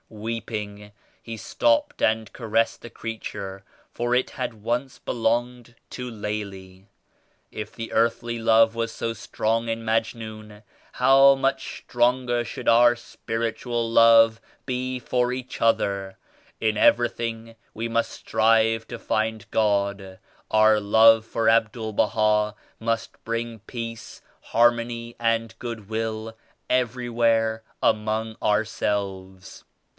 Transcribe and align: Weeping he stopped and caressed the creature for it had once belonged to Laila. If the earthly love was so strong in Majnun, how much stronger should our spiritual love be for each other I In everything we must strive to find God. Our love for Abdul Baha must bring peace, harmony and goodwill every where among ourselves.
Weeping 0.09 0.91
he 1.21 1.37
stopped 1.37 2.01
and 2.01 2.33
caressed 2.33 2.81
the 2.81 2.89
creature 2.89 3.63
for 3.93 4.13
it 4.13 4.31
had 4.31 4.55
once 4.55 4.97
belonged 4.99 5.75
to 5.91 6.09
Laila. 6.09 6.81
If 7.51 7.73
the 7.73 7.93
earthly 7.93 8.37
love 8.37 8.75
was 8.75 8.91
so 8.91 9.13
strong 9.13 9.69
in 9.69 9.85
Majnun, 9.85 10.63
how 10.93 11.35
much 11.35 11.83
stronger 11.85 12.43
should 12.43 12.67
our 12.67 12.95
spiritual 12.95 13.89
love 13.89 14.41
be 14.65 14.99
for 14.99 15.31
each 15.31 15.61
other 15.61 16.17
I 16.61 16.65
In 16.65 16.77
everything 16.77 17.55
we 17.73 17.87
must 17.87 18.09
strive 18.11 18.87
to 18.87 18.99
find 18.99 19.49
God. 19.49 20.19
Our 20.49 20.79
love 20.79 21.23
for 21.25 21.47
Abdul 21.47 21.93
Baha 21.93 22.55
must 22.79 23.23
bring 23.23 23.59
peace, 23.59 24.21
harmony 24.45 25.15
and 25.19 25.57
goodwill 25.59 26.35
every 26.69 27.09
where 27.09 27.63
among 27.81 28.35
ourselves. 28.41 29.63